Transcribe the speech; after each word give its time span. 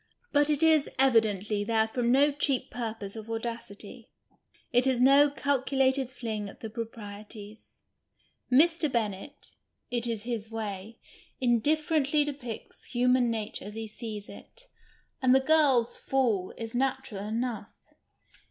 But 0.31 0.49
it 0.49 0.63
is, 0.63 0.89
evidently, 0.97 1.63
there 1.63 1.87
from 1.87 2.11
no 2.11 2.31
cheap 2.31 2.71
purpose 2.71 3.15
of" 3.15 3.29
audacity," 3.29 4.09
it 4.71 4.87
is 4.87 4.99
no 4.99 5.29
calculated 5.29 6.09
fling 6.09 6.49
at 6.49 6.61
the 6.61 6.71
proprieties. 6.71 7.83
Mr. 8.51 8.91
Bennett— 8.91 9.51
it 9.91 10.07
is 10.07 10.23
his 10.23 10.49
way— 10.49 10.97
indifferently 11.39 12.25
dejiicts 12.25 12.85
human 12.85 13.29
nature 13.29 13.65
as 13.65 13.75
he 13.75 13.85
sees 13.85 14.27
it, 14.27 14.65
and 15.21 15.35
the 15.35 15.39
girl's" 15.39 15.97
fall" 16.09 16.51
is 16.57 16.73
natural 16.73 17.23
enough. 17.23 17.93